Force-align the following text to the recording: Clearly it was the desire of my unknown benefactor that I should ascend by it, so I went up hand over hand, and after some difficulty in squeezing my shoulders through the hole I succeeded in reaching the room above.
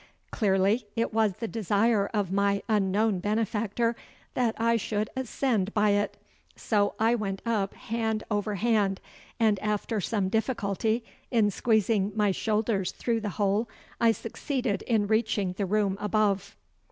Clearly 0.31 0.87
it 0.95 1.13
was 1.13 1.33
the 1.33 1.47
desire 1.47 2.07
of 2.11 2.31
my 2.31 2.63
unknown 2.67 3.19
benefactor 3.19 3.95
that 4.33 4.59
I 4.59 4.75
should 4.75 5.11
ascend 5.15 5.75
by 5.75 5.91
it, 5.91 6.17
so 6.55 6.95
I 6.97 7.13
went 7.13 7.43
up 7.45 7.75
hand 7.75 8.23
over 8.31 8.55
hand, 8.55 8.99
and 9.39 9.59
after 9.59 10.01
some 10.01 10.27
difficulty 10.27 11.03
in 11.29 11.51
squeezing 11.51 12.13
my 12.15 12.31
shoulders 12.31 12.91
through 12.93 13.21
the 13.21 13.29
hole 13.37 13.69
I 13.99 14.11
succeeded 14.11 14.81
in 14.87 15.05
reaching 15.05 15.53
the 15.53 15.67
room 15.67 15.99
above. 16.01 16.55